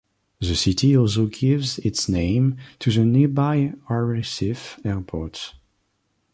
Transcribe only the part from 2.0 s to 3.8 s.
name to the nearby